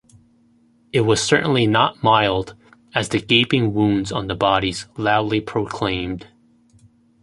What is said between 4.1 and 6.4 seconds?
on the bodies loudly proclaimed.